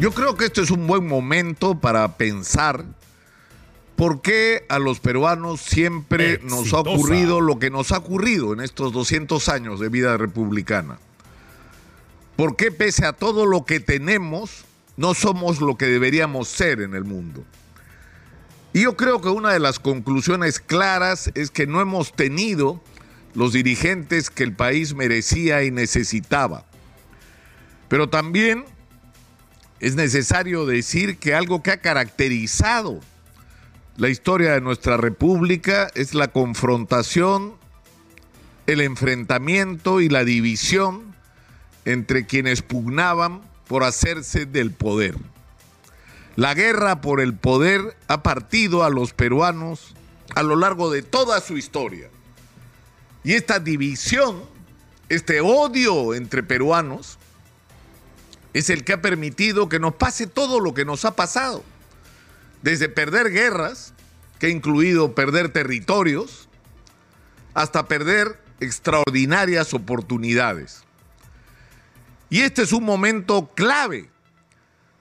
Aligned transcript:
Yo 0.00 0.12
creo 0.12 0.34
que 0.34 0.46
este 0.46 0.62
es 0.62 0.70
un 0.70 0.86
buen 0.86 1.06
momento 1.06 1.78
para 1.78 2.16
pensar 2.16 2.86
por 3.96 4.22
qué 4.22 4.64
a 4.70 4.78
los 4.78 4.98
peruanos 4.98 5.60
siempre 5.60 6.40
nos 6.42 6.72
ha 6.72 6.78
ocurrido 6.78 7.42
lo 7.42 7.58
que 7.58 7.68
nos 7.68 7.92
ha 7.92 7.98
ocurrido 7.98 8.54
en 8.54 8.60
estos 8.60 8.94
200 8.94 9.50
años 9.50 9.78
de 9.78 9.90
vida 9.90 10.16
republicana. 10.16 10.98
¿Por 12.34 12.56
qué 12.56 12.72
pese 12.72 13.04
a 13.04 13.12
todo 13.12 13.44
lo 13.44 13.66
que 13.66 13.78
tenemos, 13.78 14.64
no 14.96 15.12
somos 15.12 15.60
lo 15.60 15.76
que 15.76 15.84
deberíamos 15.84 16.48
ser 16.48 16.80
en 16.80 16.94
el 16.94 17.04
mundo? 17.04 17.44
Y 18.72 18.84
yo 18.84 18.96
creo 18.96 19.20
que 19.20 19.28
una 19.28 19.52
de 19.52 19.60
las 19.60 19.78
conclusiones 19.78 20.60
claras 20.60 21.30
es 21.34 21.50
que 21.50 21.66
no 21.66 21.82
hemos 21.82 22.14
tenido 22.14 22.80
los 23.34 23.52
dirigentes 23.52 24.30
que 24.30 24.44
el 24.44 24.54
país 24.54 24.94
merecía 24.94 25.62
y 25.62 25.70
necesitaba. 25.70 26.64
Pero 27.90 28.08
también 28.08 28.64
es 29.80 29.96
necesario 29.96 30.66
decir 30.66 31.18
que 31.18 31.34
algo 31.34 31.62
que 31.62 31.70
ha 31.70 31.80
caracterizado 31.80 33.00
la 33.96 34.08
historia 34.08 34.52
de 34.52 34.60
nuestra 34.60 34.96
república 34.96 35.90
es 35.94 36.14
la 36.14 36.28
confrontación, 36.28 37.54
el 38.66 38.80
enfrentamiento 38.80 40.00
y 40.00 40.08
la 40.08 40.24
división 40.24 41.14
entre 41.84 42.26
quienes 42.26 42.62
pugnaban 42.62 43.42
por 43.66 43.84
hacerse 43.84 44.46
del 44.46 44.72
poder. 44.72 45.16
La 46.36 46.54
guerra 46.54 47.00
por 47.00 47.20
el 47.20 47.34
poder 47.34 47.96
ha 48.08 48.22
partido 48.22 48.84
a 48.84 48.90
los 48.90 49.12
peruanos 49.12 49.94
a 50.34 50.42
lo 50.42 50.56
largo 50.56 50.90
de 50.90 51.02
toda 51.02 51.40
su 51.40 51.58
historia. 51.58 52.08
Y 53.24 53.34
esta 53.34 53.58
división, 53.58 54.42
este 55.08 55.40
odio 55.40 56.14
entre 56.14 56.42
peruanos, 56.42 57.18
es 58.52 58.70
el 58.70 58.84
que 58.84 58.94
ha 58.94 59.00
permitido 59.00 59.68
que 59.68 59.78
nos 59.78 59.94
pase 59.94 60.26
todo 60.26 60.60
lo 60.60 60.74
que 60.74 60.84
nos 60.84 61.04
ha 61.04 61.14
pasado. 61.14 61.62
Desde 62.62 62.88
perder 62.88 63.30
guerras, 63.30 63.94
que 64.38 64.46
ha 64.46 64.50
incluido 64.50 65.14
perder 65.14 65.50
territorios, 65.52 66.48
hasta 67.54 67.86
perder 67.86 68.40
extraordinarias 68.60 69.74
oportunidades. 69.74 70.82
Y 72.28 72.40
este 72.42 72.62
es 72.62 72.72
un 72.72 72.84
momento 72.84 73.50
clave, 73.54 74.08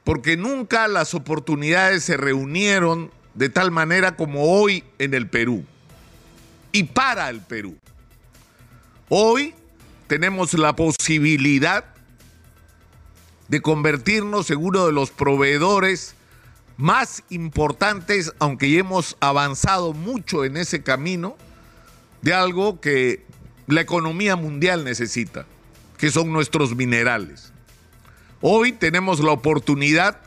porque 0.03 0.37
nunca 0.37 0.87
las 0.87 1.13
oportunidades 1.13 2.03
se 2.03 2.17
reunieron 2.17 3.11
de 3.33 3.49
tal 3.49 3.71
manera 3.71 4.15
como 4.15 4.43
hoy 4.43 4.83
en 4.97 5.13
el 5.13 5.27
Perú 5.27 5.63
y 6.71 6.83
para 6.83 7.29
el 7.29 7.41
Perú. 7.41 7.77
Hoy 9.09 9.53
tenemos 10.07 10.53
la 10.53 10.75
posibilidad 10.75 11.85
de 13.49 13.61
convertirnos 13.61 14.49
en 14.51 14.57
uno 14.63 14.85
de 14.85 14.93
los 14.93 15.11
proveedores 15.11 16.15
más 16.77 17.23
importantes, 17.29 18.33
aunque 18.39 18.71
ya 18.71 18.79
hemos 18.79 19.17
avanzado 19.19 19.91
mucho 19.93 20.45
en 20.45 20.55
ese 20.55 20.81
camino, 20.81 21.35
de 22.21 22.33
algo 22.33 22.79
que 22.79 23.25
la 23.67 23.81
economía 23.81 24.35
mundial 24.35 24.85
necesita, 24.85 25.45
que 25.97 26.11
son 26.11 26.31
nuestros 26.31 26.75
minerales. 26.75 27.51
Hoy 28.41 28.71
tenemos 28.71 29.19
la 29.19 29.31
oportunidad 29.31 30.21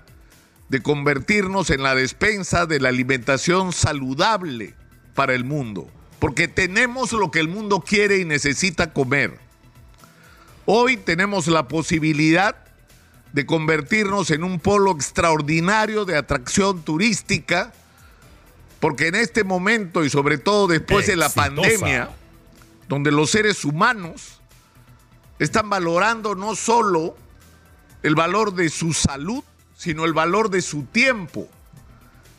de 0.68 0.82
convertirnos 0.82 1.70
en 1.70 1.82
la 1.82 1.94
despensa 1.94 2.66
de 2.66 2.80
la 2.80 2.88
alimentación 2.88 3.72
saludable 3.72 4.74
para 5.14 5.34
el 5.34 5.44
mundo, 5.44 5.88
porque 6.18 6.48
tenemos 6.48 7.12
lo 7.12 7.30
que 7.30 7.40
el 7.40 7.48
mundo 7.48 7.80
quiere 7.80 8.18
y 8.18 8.24
necesita 8.24 8.92
comer. 8.92 9.38
Hoy 10.66 10.96
tenemos 10.96 11.46
la 11.46 11.68
posibilidad 11.68 12.61
de 13.33 13.47
convertirnos 13.47 14.30
en 14.30 14.44
un 14.44 14.61
polo 14.61 14.92
extraordinario 14.92 16.05
de 16.05 16.16
atracción 16.16 16.83
turística, 16.83 17.72
porque 18.80 19.08
en 19.08 19.14
este 19.14 19.44
momento 19.44 20.05
y 20.05 20.11
sobre 20.11 20.39
todo 20.39 20.66
después 20.66 21.06
de 21.06 21.16
la 21.16 21.28
pandemia, 21.28 22.11
donde 22.89 23.11
los 23.11 23.30
seres 23.30 23.64
humanos 23.64 24.40
están 25.39 25.70
valorando 25.70 26.34
no 26.34 26.55
solo 26.55 27.17
el 28.02 28.14
valor 28.14 28.55
de 28.55 28.68
su 28.68 28.92
salud, 28.92 29.42
sino 29.77 30.05
el 30.05 30.12
valor 30.12 30.51
de 30.51 30.62
su 30.62 30.85
tiempo 30.85 31.48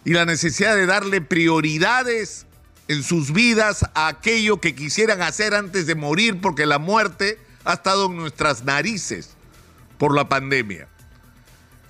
y 0.05 0.11
la 0.11 0.25
necesidad 0.25 0.75
de 0.75 0.85
darle 0.85 1.21
prioridades 1.21 2.45
en 2.87 3.03
sus 3.03 3.31
vidas 3.31 3.85
a 3.95 4.07
aquello 4.07 4.59
que 4.59 4.75
quisieran 4.75 5.21
hacer 5.21 5.53
antes 5.53 5.87
de 5.87 5.95
morir, 5.95 6.41
porque 6.41 6.65
la 6.65 6.79
muerte 6.79 7.39
ha 7.63 7.73
estado 7.73 8.07
en 8.07 8.17
nuestras 8.17 8.63
narices 8.63 9.35
por 9.97 10.13
la 10.13 10.27
pandemia. 10.27 10.87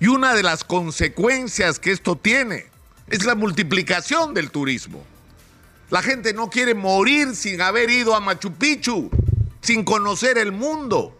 Y 0.04 0.06
una 0.06 0.34
de 0.34 0.42
las 0.42 0.64
consecuencias 0.64 1.78
que 1.78 1.90
esto 1.90 2.14
tiene 2.14 2.66
es 3.08 3.24
la 3.24 3.34
multiplicación 3.34 4.34
del 4.34 4.50
turismo. 4.50 5.02
La 5.88 6.02
gente 6.02 6.34
no 6.34 6.50
quiere 6.50 6.74
morir 6.74 7.34
sin 7.34 7.62
haber 7.62 7.88
ido 7.88 8.14
a 8.14 8.20
Machu 8.20 8.52
Picchu, 8.52 9.08
sin 9.62 9.82
conocer 9.82 10.36
el 10.36 10.52
mundo. 10.52 11.16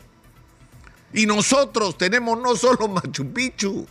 Y 1.14 1.24
nosotros 1.24 1.96
tenemos 1.96 2.38
no 2.38 2.56
solo 2.56 2.86
Machu 2.88 3.32
Picchu. 3.32 3.86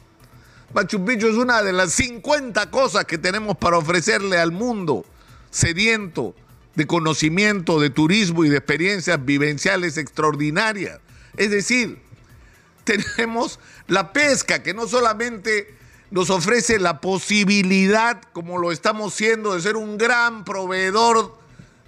Machu 0.76 1.04
Picchu 1.04 1.28
es 1.28 1.38
una 1.38 1.64
de 1.64 1.74
las 1.74 1.92
50 1.94 2.70
cosas 2.70 3.06
que 3.06 3.18
tenemos 3.18 3.58
para 3.58 3.80
ofrecerle 3.80 4.38
al 4.38 4.52
mundo 4.52 5.08
sediento 5.50 6.36
de 6.76 6.86
conocimiento, 6.86 7.80
de 7.80 7.90
turismo 7.90 8.46
y 8.46 8.50
de 8.50 8.58
experiencias 8.58 9.26
vivenciales 9.26 9.98
extraordinarias. 9.98 11.00
Es 11.36 11.50
decir, 11.50 12.00
tenemos 13.16 13.60
la 13.88 14.14
pesca, 14.14 14.64
que 14.64 14.74
no 14.74 14.88
solamente 14.88 15.76
nos 16.12 16.30
ofrece 16.30 16.80
la 16.80 17.02
posibilidad, 17.02 18.22
como 18.34 18.58
lo 18.58 18.72
estamos 18.72 19.14
siendo, 19.14 19.56
de 19.56 19.62
ser 19.62 19.76
un 19.76 19.98
gran 19.98 20.46
proveedor 20.46 21.38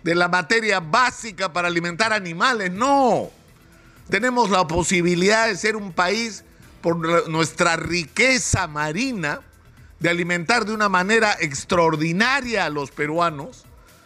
de 0.03 0.15
la 0.15 0.27
materia 0.27 0.79
básica 0.79 1.53
para 1.53 1.67
alimentar 1.67 2.13
animales, 2.13 2.71
no. 2.71 3.29
Tenemos 4.09 4.49
la 4.49 4.67
posibilidad 4.67 5.47
de 5.47 5.55
ser 5.55 5.75
un 5.75 5.93
país, 5.93 6.43
por 6.81 7.29
nuestra 7.29 7.75
riqueza 7.75 8.67
marina, 8.67 9.41
de 9.99 10.09
alimentar 10.09 10.65
de 10.65 10.73
una 10.73 10.89
extraordinaria 10.89 11.35
extraordinaria 11.39 12.65
a 12.65 12.69
los 12.69 12.91
peruanos, 12.91 13.65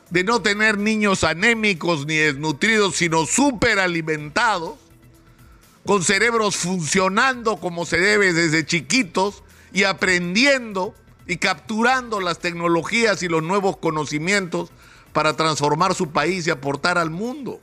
de 0.10 0.24
no 0.24 0.42
tener 0.42 0.78
niños 0.78 1.26
anémicos 1.26 2.06
ni 2.06 2.16
desnutridos, 2.16 2.96
sino 2.96 3.26
superalimentados 3.26 4.76
con 5.90 6.04
cerebros 6.04 6.56
funcionando 6.56 7.58
como 7.58 7.84
se 7.84 8.00
debe 8.00 8.32
desde 8.32 8.64
chiquitos 8.64 9.42
y 9.74 9.86
aprendiendo 9.86 10.94
y 11.26 11.38
capturando 11.38 12.20
las 12.20 12.38
tecnologías 12.38 13.24
y 13.24 13.28
los 13.28 13.42
nuevos 13.42 13.78
conocimientos 13.78 14.70
para 15.14 15.36
transformar 15.36 15.96
su 15.96 16.12
país 16.12 16.46
y 16.46 16.52
aportar 16.52 17.00
al 17.00 17.10
mundo. 17.10 17.60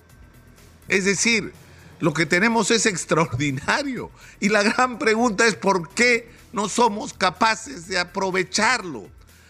Es 0.89 1.05
decir, 1.05 1.53
lo 2.01 2.15
que 2.15 2.27
tenemos 2.27 2.73
es 2.73 2.87
extraordinario. 2.87 4.11
Y 4.41 4.49
la 4.49 4.65
gran 4.65 4.99
pregunta 4.99 5.47
es 5.47 5.55
por 5.55 5.89
qué 5.91 6.29
no 6.53 6.69
somos 6.69 7.13
capaces 7.13 7.87
de 7.87 8.01
aprovecharlo. 8.01 9.07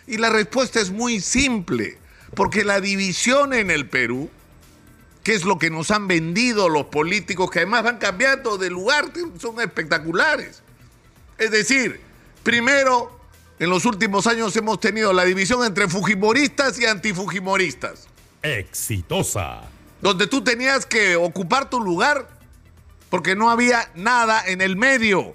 Y 0.06 0.18
la 0.18 0.28
respuesta 0.28 0.80
es 0.80 0.90
muy 0.90 1.20
simple, 1.20 1.96
porque 2.34 2.62
la 2.62 2.82
división 2.82 3.54
en 3.54 3.70
el 3.70 3.88
Perú 3.88 4.28
qué 5.26 5.34
es 5.34 5.44
lo 5.44 5.58
que 5.58 5.70
nos 5.70 5.90
han 5.90 6.06
vendido 6.06 6.68
los 6.68 6.84
políticos, 6.84 7.50
que 7.50 7.58
además 7.58 7.82
van 7.82 7.98
cambiando 7.98 8.58
de 8.58 8.70
lugar, 8.70 9.06
son 9.40 9.60
espectaculares. 9.60 10.62
Es 11.36 11.50
decir, 11.50 12.00
primero, 12.44 13.18
en 13.58 13.68
los 13.68 13.86
últimos 13.86 14.28
años 14.28 14.54
hemos 14.54 14.78
tenido 14.78 15.12
la 15.12 15.24
división 15.24 15.64
entre 15.64 15.88
fujimoristas 15.88 16.78
y 16.78 16.86
antifujimoristas. 16.86 18.06
Exitosa. 18.40 19.62
Donde 20.00 20.28
tú 20.28 20.44
tenías 20.44 20.86
que 20.86 21.16
ocupar 21.16 21.68
tu 21.70 21.80
lugar 21.80 22.28
porque 23.10 23.34
no 23.34 23.50
había 23.50 23.90
nada 23.96 24.46
en 24.46 24.60
el 24.60 24.76
medio. 24.76 25.34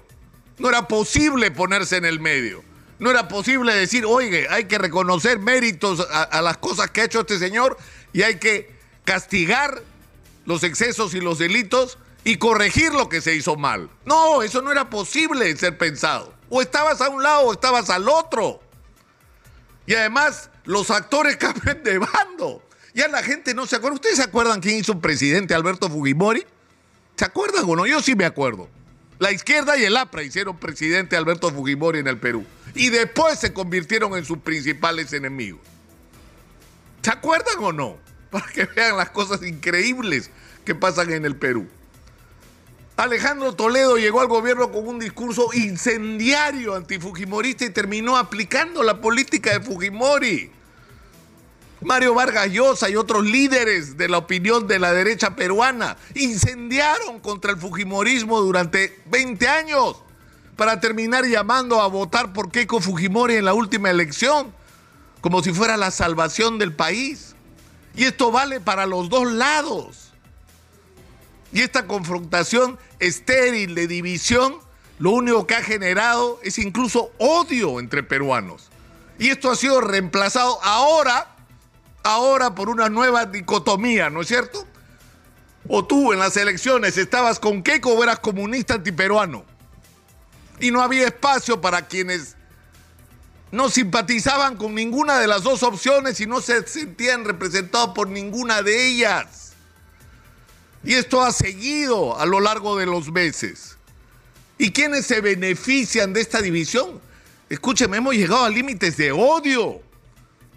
No 0.56 0.70
era 0.70 0.88
posible 0.88 1.50
ponerse 1.50 1.98
en 1.98 2.06
el 2.06 2.18
medio. 2.18 2.64
No 2.98 3.10
era 3.10 3.28
posible 3.28 3.74
decir, 3.74 4.06
oye, 4.06 4.46
hay 4.48 4.64
que 4.64 4.78
reconocer 4.78 5.38
méritos 5.38 6.00
a, 6.10 6.22
a 6.22 6.40
las 6.40 6.56
cosas 6.56 6.90
que 6.90 7.02
ha 7.02 7.04
hecho 7.04 7.20
este 7.20 7.38
señor 7.38 7.76
y 8.14 8.22
hay 8.22 8.38
que 8.38 8.80
castigar 9.04 9.82
los 10.44 10.62
excesos 10.62 11.14
y 11.14 11.20
los 11.20 11.38
delitos 11.38 11.98
y 12.24 12.36
corregir 12.36 12.92
lo 12.92 13.08
que 13.08 13.20
se 13.20 13.34
hizo 13.34 13.56
mal. 13.56 13.90
No, 14.04 14.42
eso 14.42 14.62
no 14.62 14.70
era 14.70 14.90
posible 14.90 15.54
ser 15.56 15.76
pensado. 15.78 16.34
O 16.48 16.62
estabas 16.62 17.00
a 17.00 17.08
un 17.08 17.22
lado 17.22 17.42
o 17.42 17.52
estabas 17.52 17.90
al 17.90 18.08
otro. 18.08 18.60
Y 19.86 19.94
además, 19.94 20.50
los 20.64 20.90
actores 20.90 21.36
cambian 21.38 21.82
de 21.82 21.98
bando. 21.98 22.62
Ya 22.94 23.08
la 23.08 23.22
gente 23.22 23.54
no 23.54 23.66
se 23.66 23.76
acuerda. 23.76 23.96
¿Ustedes 23.96 24.16
se 24.16 24.22
acuerdan 24.22 24.60
quién 24.60 24.78
hizo 24.78 25.00
presidente 25.00 25.54
Alberto 25.54 25.88
Fujimori? 25.88 26.44
¿Se 27.16 27.24
acuerdan 27.24 27.64
o 27.66 27.76
no? 27.76 27.86
Yo 27.86 28.02
sí 28.02 28.14
me 28.14 28.24
acuerdo. 28.24 28.68
La 29.18 29.30
izquierda 29.30 29.76
y 29.76 29.84
el 29.84 29.96
APRA 29.96 30.22
hicieron 30.22 30.56
presidente 30.56 31.16
Alberto 31.16 31.50
Fujimori 31.50 32.00
en 32.00 32.08
el 32.08 32.18
Perú. 32.18 32.44
Y 32.74 32.90
después 32.90 33.38
se 33.38 33.52
convirtieron 33.52 34.16
en 34.16 34.24
sus 34.24 34.38
principales 34.38 35.12
enemigos. 35.12 35.60
¿Se 37.02 37.10
acuerdan 37.10 37.54
o 37.60 37.72
no? 37.72 37.98
Para 38.32 38.46
que 38.46 38.64
vean 38.64 38.96
las 38.96 39.10
cosas 39.10 39.42
increíbles 39.42 40.30
que 40.64 40.74
pasan 40.74 41.12
en 41.12 41.26
el 41.26 41.36
Perú. 41.36 41.68
Alejandro 42.96 43.54
Toledo 43.54 43.98
llegó 43.98 44.20
al 44.20 44.28
gobierno 44.28 44.72
con 44.72 44.88
un 44.88 44.98
discurso 44.98 45.50
incendiario 45.52 46.74
antifujimorista 46.74 47.66
y 47.66 47.70
terminó 47.70 48.16
aplicando 48.16 48.82
la 48.82 49.00
política 49.00 49.52
de 49.52 49.60
Fujimori. 49.60 50.50
Mario 51.82 52.14
Vargas 52.14 52.50
Llosa 52.50 52.88
y 52.88 52.96
otros 52.96 53.24
líderes 53.24 53.96
de 53.96 54.08
la 54.08 54.18
opinión 54.18 54.66
de 54.66 54.78
la 54.78 54.92
derecha 54.92 55.36
peruana 55.36 55.96
incendiaron 56.14 57.20
contra 57.20 57.50
el 57.50 57.58
Fujimorismo 57.58 58.40
durante 58.40 59.00
20 59.06 59.48
años 59.48 59.96
para 60.56 60.80
terminar 60.80 61.26
llamando 61.26 61.82
a 61.82 61.88
votar 61.88 62.32
por 62.32 62.50
Keiko 62.50 62.80
Fujimori 62.80 63.34
en 63.34 63.44
la 63.44 63.52
última 63.52 63.90
elección, 63.90 64.54
como 65.20 65.42
si 65.42 65.52
fuera 65.52 65.76
la 65.76 65.90
salvación 65.90 66.58
del 66.58 66.72
país. 66.72 67.31
Y 67.94 68.04
esto 68.04 68.30
vale 68.30 68.60
para 68.60 68.86
los 68.86 69.08
dos 69.08 69.30
lados. 69.30 70.12
Y 71.52 71.60
esta 71.60 71.86
confrontación 71.86 72.78
estéril 72.98 73.74
de 73.74 73.86
división, 73.86 74.56
lo 74.98 75.10
único 75.10 75.46
que 75.46 75.54
ha 75.54 75.62
generado 75.62 76.40
es 76.42 76.58
incluso 76.58 77.12
odio 77.18 77.78
entre 77.78 78.02
peruanos. 78.02 78.70
Y 79.18 79.28
esto 79.28 79.50
ha 79.50 79.56
sido 79.56 79.80
reemplazado 79.80 80.58
ahora, 80.62 81.36
ahora 82.02 82.54
por 82.54 82.70
una 82.70 82.88
nueva 82.88 83.26
dicotomía, 83.26 84.08
¿no 84.08 84.22
es 84.22 84.28
cierto? 84.28 84.66
O 85.68 85.84
tú 85.84 86.12
en 86.12 86.18
las 86.18 86.36
elecciones 86.36 86.96
estabas 86.96 87.38
con 87.38 87.62
Keiko 87.62 87.92
o 87.92 88.02
eras 88.02 88.20
comunista 88.20 88.74
antiperuano. 88.74 89.44
Y 90.58 90.70
no 90.70 90.80
había 90.80 91.06
espacio 91.06 91.60
para 91.60 91.86
quienes 91.86 92.36
no 93.52 93.68
simpatizaban 93.68 94.56
con 94.56 94.74
ninguna 94.74 95.18
de 95.18 95.26
las 95.26 95.42
dos 95.42 95.62
opciones 95.62 96.18
y 96.20 96.26
no 96.26 96.40
se 96.40 96.66
sentían 96.66 97.24
representados 97.24 97.90
por 97.94 98.08
ninguna 98.08 98.62
de 98.62 98.88
ellas. 98.88 99.52
Y 100.82 100.94
esto 100.94 101.22
ha 101.22 101.30
seguido 101.30 102.18
a 102.18 102.26
lo 102.26 102.40
largo 102.40 102.76
de 102.76 102.86
los 102.86 103.12
meses. 103.12 103.76
¿Y 104.58 104.70
quiénes 104.72 105.06
se 105.06 105.20
benefician 105.20 106.14
de 106.14 106.22
esta 106.22 106.40
división? 106.40 107.00
Escúcheme, 107.50 107.98
hemos 107.98 108.14
llegado 108.14 108.44
a 108.44 108.48
límites 108.48 108.96
de 108.96 109.12
odio, 109.12 109.82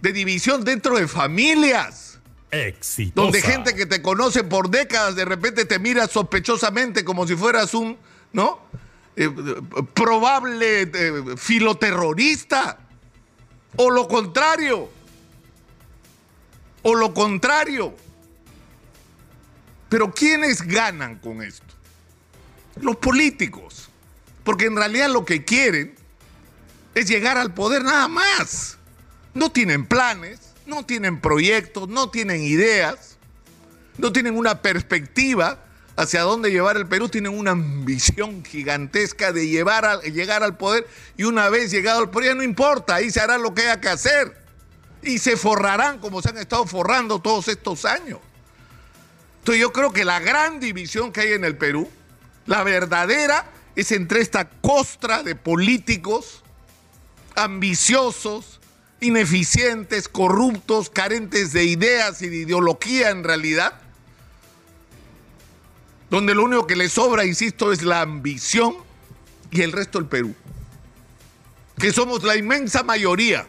de 0.02 0.14
división 0.14 0.64
dentro 0.64 0.98
de 0.98 1.08
familias. 1.08 2.18
Exitosa. 2.50 3.22
Donde 3.22 3.42
gente 3.42 3.76
que 3.76 3.86
te 3.86 4.02
conoce 4.02 4.46
por 4.46 4.70
décadas 4.70 5.16
de 5.18 5.26
repente 5.26 5.66
te 5.66 5.80
mira 5.80 6.08
sospechosamente 6.08 7.04
como 7.04 7.28
si 7.28 7.36
fueras 7.36 7.74
un, 7.74 7.98
¿no? 8.32 8.62
Eh, 9.18 9.30
probable 9.94 10.84
eh, 10.84 11.24
filoterrorista. 11.38 12.85
O 13.78 13.90
lo 13.90 14.08
contrario. 14.08 14.90
O 16.82 16.96
lo 16.96 17.14
contrario. 17.14 17.96
Pero 19.90 20.14
¿quiénes 20.14 20.62
ganan 20.62 21.18
con 21.20 21.42
esto? 21.42 21.66
Los 22.82 22.98
políticos. 22.98 23.90
Porque 24.44 24.66
en 24.66 24.76
realidad 24.76 25.10
lo 25.10 25.26
que 25.26 25.44
quieren 25.44 25.96
es 26.94 27.08
llegar 27.08 27.38
al 27.38 27.54
poder 27.54 27.84
nada 27.84 28.08
más. 28.08 28.78
No 29.34 29.52
tienen 29.52 29.86
planes, 29.86 30.54
no 30.66 30.86
tienen 30.86 31.20
proyectos, 31.20 31.90
no 31.90 32.10
tienen 32.10 32.42
ideas, 32.42 33.18
no 33.98 34.12
tienen 34.12 34.38
una 34.38 34.62
perspectiva 34.62 35.65
hacia 35.96 36.22
dónde 36.22 36.52
llevar 36.52 36.78
el 36.78 36.88
Perú, 36.88 37.10
tienen 37.10 37.38
una 37.38 37.52
ambición 37.52 38.44
gigantesca 38.44 39.32
de 39.32 39.48
llevar 39.48 40.02
llegar 40.02 40.44
al 40.44 40.58
poder 40.58 40.88
y 41.18 41.24
una 41.24 41.50
vez 41.50 41.72
llegado 41.72 42.00
al 42.00 42.10
poder 42.10 42.30
ya 42.30 42.36
no 42.36 42.44
importa, 42.44 42.96
ahí 42.96 43.10
se 43.10 43.22
hará 43.22 43.38
lo 43.38 43.54
que 43.54 43.64
haya 43.64 43.80
que 43.80 43.90
hacer 43.90 44.38
y 45.02 45.20
se 45.20 45.38
forrarán 45.38 46.00
como 46.00 46.22
se 46.22 46.30
han 46.30 46.38
estado 46.38 46.66
forrando 46.66 47.20
todos 47.20 47.48
estos 47.48 47.86
años. 47.86 48.20
Entonces 49.40 49.62
yo 49.62 49.72
creo 49.72 49.94
que 49.94 50.04
la 50.04 50.20
gran 50.20 50.60
división 50.60 51.12
que 51.12 51.22
hay 51.22 51.34
en 51.34 51.46
el 51.46 51.56
Perú, 51.56 51.90
la 52.48 52.64
verdadera, 52.64 53.46
es 53.76 53.92
entre 53.92 54.22
esta 54.22 54.50
costra 54.50 55.22
de 55.22 55.36
políticos 55.36 56.42
ambiciosos, 57.36 58.60
ineficientes, 59.02 60.08
corruptos, 60.08 60.90
carentes 60.90 61.54
de 61.54 61.66
ideas 61.66 62.22
y 62.22 62.30
de 62.30 62.38
ideología 62.38 63.10
en 63.10 63.24
realidad, 63.24 63.80
donde 66.16 66.34
lo 66.34 66.46
único 66.46 66.66
que 66.66 66.78
les 66.78 66.94
sobra, 66.94 67.26
insisto, 67.26 67.74
es 67.74 67.84
la 67.84 68.00
ambición 68.00 68.74
y 69.52 69.64
el 69.64 69.74
resto 69.74 70.00
del 70.00 70.08
Perú, 70.08 70.34
que 71.78 71.92
somos 71.92 72.24
la 72.24 72.38
inmensa 72.38 72.84
mayoría, 72.84 73.46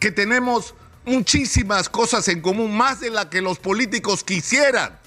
que 0.00 0.10
tenemos 0.10 0.74
muchísimas 1.04 1.90
cosas 1.90 2.28
en 2.28 2.40
común, 2.40 2.74
más 2.74 3.00
de 3.00 3.10
la 3.10 3.28
que 3.28 3.42
los 3.42 3.58
políticos 3.58 4.24
quisieran. 4.24 4.98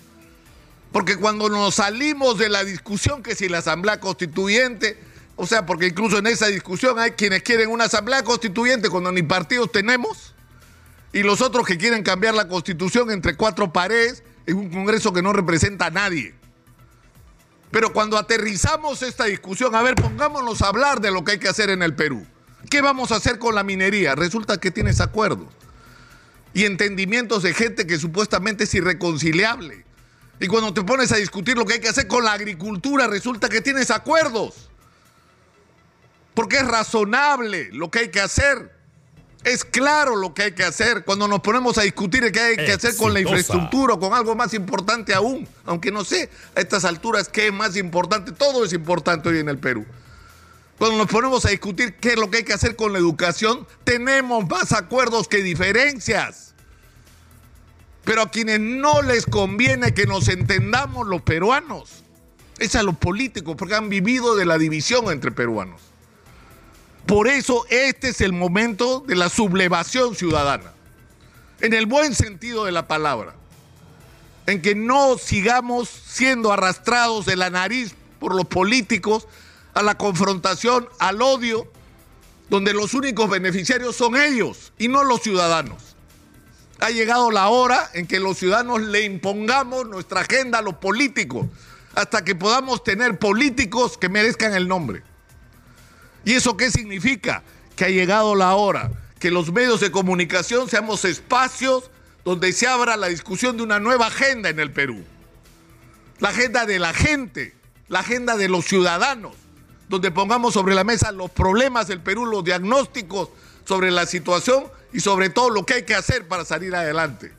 Porque 0.92 1.16
cuando 1.16 1.50
nos 1.50 1.74
salimos 1.76 2.38
de 2.38 2.50
la 2.50 2.64
discusión 2.64 3.24
que 3.24 3.34
si 3.34 3.50
la 3.50 3.58
Asamblea 3.58 4.00
Constituyente, 4.00 5.00
o 5.38 5.48
sea, 5.48 5.66
porque 5.66 5.88
incluso 5.88 6.20
en 6.20 6.28
esa 6.28 6.48
discusión 6.48 7.00
hay 7.00 7.12
quienes 7.12 7.42
quieren 7.42 7.72
una 7.72 7.86
Asamblea 7.86 8.24
Constituyente 8.24 8.92
cuando 8.92 9.12
ni 9.12 9.24
partidos 9.24 9.72
tenemos, 9.72 10.36
y 11.14 11.24
los 11.24 11.42
otros 11.42 11.66
que 11.66 11.80
quieren 11.80 12.04
cambiar 12.04 12.36
la 12.36 12.48
Constitución 12.48 13.10
entre 13.10 13.36
cuatro 13.36 13.74
paredes 13.74 14.22
en 14.46 14.58
un 14.58 14.70
Congreso 14.70 15.14
que 15.14 15.22
no 15.22 15.34
representa 15.34 15.88
a 15.88 15.92
nadie. 15.92 16.36
Pero 17.72 17.94
cuando 17.94 18.18
aterrizamos 18.18 19.02
esta 19.02 19.26
discusión, 19.26 19.76
a 19.76 19.82
ver, 19.82 19.96
pongámonos 19.96 20.62
a 20.62 20.68
hablar 20.68 21.00
de 21.00 21.12
lo 21.12 21.24
que 21.24 21.34
hay 21.34 21.40
que 21.40 21.48
hacer 21.48 21.70
en 21.70 21.82
el 21.82 21.96
Perú. 21.96 22.26
¿Qué 22.70 22.82
vamos 22.82 23.12
a 23.12 23.16
hacer 23.16 23.40
con 23.40 23.56
la 23.56 23.64
minería? 23.64 24.14
Resulta 24.14 24.60
que 24.60 24.72
tienes 24.72 25.00
acuerdos 25.00 25.48
y 26.54 26.66
entendimientos 26.66 27.44
de 27.44 27.54
gente 27.54 27.88
que 27.88 27.98
supuestamente 27.98 28.66
es 28.66 28.74
irreconciliable. 28.74 29.86
Y 30.40 30.48
cuando 30.48 30.74
te 30.74 30.84
pones 30.84 31.12
a 31.12 31.18
discutir 31.18 31.58
lo 31.58 31.66
que 31.66 31.74
hay 31.74 31.80
que 31.80 31.90
hacer 31.90 32.08
con 32.08 32.26
la 32.26 32.34
agricultura, 32.34 33.08
resulta 33.08 33.48
que 33.48 33.62
tienes 33.62 33.92
acuerdos. 33.92 34.70
Porque 36.34 36.58
es 36.58 36.68
razonable 36.68 37.70
lo 37.72 37.92
que 37.92 38.00
hay 38.00 38.12
que 38.12 38.22
hacer. 38.22 38.81
Es 39.44 39.66
claro 39.66 40.16
lo 40.16 40.34
que 40.34 40.44
hay 40.44 40.52
que 40.52 40.64
hacer. 40.64 41.04
Cuando 41.04 41.28
nos 41.28 41.40
ponemos 41.40 41.78
a 41.78 41.82
discutir 41.82 42.32
qué 42.32 42.40
hay 42.40 42.56
que 42.58 42.74
hacer 42.74 42.96
con 42.96 43.14
la 43.14 43.22
infraestructura 43.22 43.96
o 43.96 44.00
con 44.00 44.14
algo 44.14 44.36
más 44.36 44.54
importante 44.54 45.14
aún. 45.14 45.48
Aunque 45.66 45.92
no 45.92 46.04
sé 46.04 46.30
a 46.56 46.60
estas 46.60 46.86
alturas 46.86 47.28
qué 47.28 47.48
es 47.48 47.54
más 47.54 47.76
importante. 47.76 48.32
Todo 48.32 48.64
es 48.64 48.74
importante 48.74 49.30
hoy 49.30 49.40
en 49.40 49.50
el 49.50 49.58
Perú. 49.58 49.86
Cuando 50.78 50.98
nos 50.98 51.08
ponemos 51.08 51.46
a 51.46 51.50
discutir 51.50 51.96
qué 51.96 52.10
es 52.10 52.16
lo 52.18 52.30
que 52.30 52.38
hay 52.38 52.44
que 52.44 52.54
hacer 52.54 52.76
con 52.76 52.94
la 52.94 53.00
educación, 53.00 53.68
tenemos 53.84 54.48
más 54.48 54.72
acuerdos 54.74 55.28
que 55.28 55.44
diferencias. 55.44 56.54
Pero 58.04 58.24
a 58.24 58.32
quienes 58.32 58.60
no 58.60 59.02
les 59.02 59.26
conviene 59.26 59.94
que 59.94 60.08
nos 60.08 60.28
entendamos 60.28 61.08
los 61.08 61.22
peruanos, 61.22 62.04
es 62.58 62.76
a 62.76 62.84
los 62.84 62.98
políticos, 62.98 63.56
porque 63.58 63.76
han 63.76 63.90
vivido 63.90 64.36
de 64.36 64.46
la 64.46 64.58
división 64.58 65.12
entre 65.12 65.32
peruanos. 65.32 65.91
Por 67.06 67.28
eso 67.28 67.66
este 67.70 68.10
es 68.10 68.22
el 68.22 68.34
momento 68.34 69.02
de 69.02 69.16
la 69.16 69.30
sublevación 69.30 70.16
ciudadana, 70.16 70.72
en 71.60 71.74
el 71.74 71.86
buen 71.86 72.16
sentido 72.16 72.66
de 72.66 72.72
la 72.72 72.88
palabra, 72.88 73.36
en 74.48 74.62
que 74.62 74.76
no 74.76 75.18
sigamos 75.18 75.90
siendo 75.90 76.52
arrastrados 76.52 77.26
de 77.26 77.36
la 77.36 77.50
nariz 77.50 77.96
por 78.20 78.36
los 78.36 78.46
políticos 78.46 79.28
a 79.74 79.84
la 79.84 79.98
confrontación, 79.98 80.88
al 81.00 81.22
odio, 81.22 81.68
donde 82.50 82.74
los 82.74 82.94
únicos 82.94 83.30
beneficiarios 83.30 83.96
son 83.96 84.16
ellos 84.16 84.74
y 84.78 84.88
no 84.88 85.04
los 85.04 85.22
ciudadanos. 85.22 85.96
Ha 86.80 86.90
llegado 86.90 87.32
la 87.32 87.48
hora 87.48 87.90
en 87.94 88.08
que 88.08 88.20
los 88.20 88.38
ciudadanos 88.38 88.82
le 88.82 89.04
impongamos 89.06 89.88
nuestra 89.88 90.22
agenda 90.22 90.60
a 90.60 90.62
los 90.62 90.76
políticos, 90.76 91.48
hasta 91.96 92.24
que 92.24 92.36
podamos 92.36 92.84
tener 92.84 93.20
políticos 93.20 93.98
que 93.98 94.10
merezcan 94.10 94.54
el 94.54 94.68
nombre. 94.68 95.04
¿Y 96.26 96.34
eso 96.34 96.58
qué 96.58 96.72
significa? 96.72 97.44
Que 97.76 97.86
ha 97.86 97.90
llegado 97.90 98.36
la 98.36 98.56
hora 98.56 98.92
que 99.20 99.32
los 99.32 99.52
medios 99.52 99.80
de 99.80 99.92
comunicación 99.92 100.68
seamos 100.70 101.06
espacios 101.06 101.92
donde 102.26 102.54
se 102.54 102.68
abra 102.68 102.98
la 102.98 103.08
discusión 103.08 103.58
de 103.58 103.64
una 103.64 103.80
nueva 103.80 104.08
agenda 104.08 104.50
en 104.50 104.60
el 104.60 104.72
Perú. 104.72 105.04
La 106.20 106.30
agenda 106.30 106.66
de 106.66 106.80
la 106.80 106.94
gente, 106.94 107.54
la 107.88 108.00
agenda 108.00 108.36
de 108.38 108.50
los 108.50 108.66
ciudadanos 108.66 109.36
donde 109.92 110.10
pongamos 110.10 110.54
sobre 110.54 110.74
la 110.74 110.86
mesa 110.86 111.12
los 111.12 111.30
problemas 111.30 111.88
del 111.88 112.00
Perú, 112.00 112.26
los 112.26 112.46
diagnósticos 112.46 113.28
sobre 113.66 113.92
la 113.92 114.06
situación 114.06 114.64
y 114.94 115.02
sobre 115.02 115.30
todo 115.30 115.50
lo 115.50 115.66
que 115.66 115.76
hay 115.76 115.84
que 115.84 115.94
hacer 115.94 116.30
para 116.30 116.46
salir 116.46 116.74
adelante. 116.74 117.34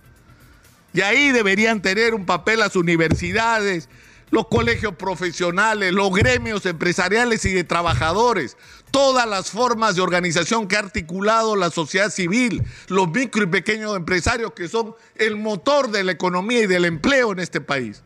Y 0.93 1.01
ahí 1.01 1.33
deberían 1.33 1.81
tener 1.81 2.15
un 2.15 2.27
papel 2.27 2.59
las 2.59 2.77
universidades, 2.77 3.89
los 4.33 4.49
colegios 4.49 4.95
profesionales, 4.95 5.93
los 5.93 6.11
gremios 6.11 6.65
empresariales 6.65 7.45
y 7.45 7.53
de 7.53 7.65
trabajadores, 7.65 8.57
todas 8.91 9.29
las 9.29 9.51
formas 9.51 9.95
de 9.95 10.01
organización 10.01 10.67
que 10.67 10.77
ha 10.77 10.79
articulado 10.79 11.55
la 11.55 11.71
sociedad 11.71 12.09
civil, 12.11 12.65
los 12.89 13.11
micro 13.11 13.43
y 13.43 13.47
pequeños 13.47 13.95
empresarios 13.95 14.55
que 14.55 14.69
son 14.69 14.95
el 15.17 15.37
motor 15.37 15.91
de 15.91 16.03
la 16.03 16.13
economía 16.13 16.63
y 16.63 16.67
del 16.67 16.87
empleo 16.87 17.33
en 17.33 17.41
este 17.41 17.61
país. 17.61 18.03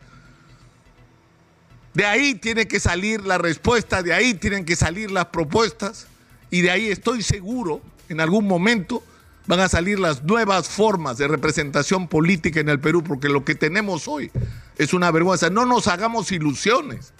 De 1.93 2.05
ahí 2.05 2.35
tiene 2.35 2.67
que 2.67 2.81
salir 2.81 3.25
la 3.25 3.37
respuesta, 3.37 4.03
de 4.03 4.13
ahí 4.13 4.33
tienen 4.33 4.65
que 4.65 4.75
salir 4.75 5.09
las 5.09 5.27
propuestas 5.27 6.07
y 6.51 6.59
de 6.59 6.71
ahí 6.71 6.89
estoy 6.89 7.23
seguro, 7.23 7.81
en 8.09 8.19
algún 8.19 8.45
momento 8.45 9.01
van 9.45 9.61
a 9.61 9.69
salir 9.69 9.97
las 9.97 10.25
nuevas 10.25 10.67
formas 10.67 11.17
de 11.17 11.29
representación 11.29 12.09
política 12.09 12.59
en 12.59 12.67
el 12.67 12.81
Perú, 12.81 13.01
porque 13.01 13.29
lo 13.29 13.45
que 13.45 13.55
tenemos 13.55 14.09
hoy 14.09 14.29
Es 14.77 14.93
una 14.93 15.11
vergüenza. 15.11 15.49
No 15.49 15.65
nos 15.65 15.87
hagamos 15.87 16.31
ilusiones. 16.31 17.13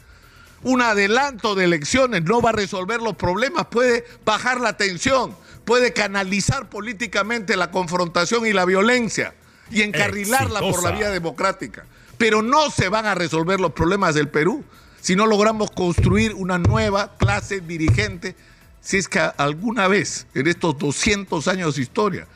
Un 0.63 0.81
adelanto 0.81 1.55
de 1.55 1.65
elecciones 1.65 2.23
no 2.23 2.41
va 2.41 2.49
a 2.49 2.53
resolver 2.53 3.01
los 3.01 3.15
problemas, 3.15 3.67
puede 3.67 4.05
bajar 4.25 4.59
la 4.59 4.75
tensión, 4.75 5.35
puede 5.65 5.93
canalizar 5.93 6.67
políticamente 6.67 7.55
la 7.55 7.69
confrontación 7.69 8.47
y 8.47 8.53
la 8.53 8.65
violencia 8.65 9.35
y 9.69 9.83
encarrilarla 9.83 10.59
por 10.59 10.83
la 10.83 10.91
vía 10.91 11.09
democrática. 11.11 11.85
Pero 12.17 12.41
no 12.41 12.71
se 12.71 12.89
van 12.89 13.05
a 13.05 13.13
resolver 13.13 13.59
los 13.59 13.73
problemas 13.73 14.15
del 14.15 14.29
Perú 14.29 14.63
si 14.99 15.15
no 15.15 15.25
logramos 15.27 15.71
construir 15.71 16.33
una 16.33 16.57
nueva 16.57 17.15
clase 17.17 17.61
dirigente, 17.61 18.35
si 18.81 18.97
es 18.97 19.07
que 19.07 19.19
alguna 19.19 19.87
vez 19.87 20.25
en 20.33 20.47
estos 20.47 20.77
200 20.77 21.47
años 21.47 21.75
de 21.75 21.83
historia 21.83 22.27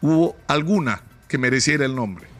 hubo 0.00 0.36
alguna 0.48 1.02
que 1.28 1.38
mereciera 1.38 1.86
el 1.86 1.94
nombre. 1.94 2.31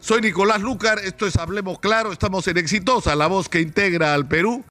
Soy 0.00 0.20
Nicolás 0.20 0.60
Lucar, 0.60 1.00
esto 1.00 1.26
es 1.26 1.36
Hablemos 1.36 1.80
Claro, 1.80 2.12
estamos 2.12 2.46
en 2.46 2.56
Exitosa, 2.56 3.16
la 3.16 3.26
voz 3.26 3.48
que 3.48 3.60
integra 3.60 4.14
al 4.14 4.26
Perú. 4.28 4.64